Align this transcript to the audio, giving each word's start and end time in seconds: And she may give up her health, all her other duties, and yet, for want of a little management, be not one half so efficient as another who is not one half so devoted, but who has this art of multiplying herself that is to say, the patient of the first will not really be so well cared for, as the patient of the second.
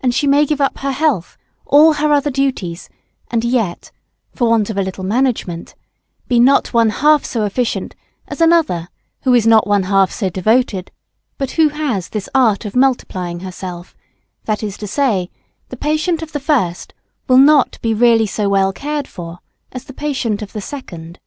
And 0.00 0.12
she 0.12 0.26
may 0.26 0.44
give 0.44 0.60
up 0.60 0.78
her 0.78 0.90
health, 0.90 1.38
all 1.66 1.92
her 1.92 2.12
other 2.12 2.32
duties, 2.32 2.88
and 3.30 3.44
yet, 3.44 3.92
for 4.34 4.48
want 4.50 4.70
of 4.70 4.76
a 4.76 4.82
little 4.82 5.04
management, 5.04 5.76
be 6.26 6.40
not 6.40 6.72
one 6.74 6.90
half 6.90 7.24
so 7.24 7.44
efficient 7.44 7.94
as 8.26 8.40
another 8.40 8.88
who 9.22 9.34
is 9.34 9.46
not 9.46 9.64
one 9.64 9.84
half 9.84 10.10
so 10.10 10.28
devoted, 10.28 10.90
but 11.38 11.52
who 11.52 11.68
has 11.68 12.08
this 12.08 12.28
art 12.34 12.64
of 12.64 12.74
multiplying 12.74 13.38
herself 13.38 13.94
that 14.46 14.64
is 14.64 14.76
to 14.78 14.88
say, 14.88 15.30
the 15.68 15.76
patient 15.76 16.22
of 16.22 16.32
the 16.32 16.40
first 16.40 16.92
will 17.28 17.38
not 17.38 17.78
really 17.84 18.18
be 18.18 18.26
so 18.26 18.48
well 18.48 18.72
cared 18.72 19.06
for, 19.06 19.38
as 19.70 19.84
the 19.84 19.92
patient 19.94 20.42
of 20.42 20.54
the 20.54 20.60
second. 20.60 21.20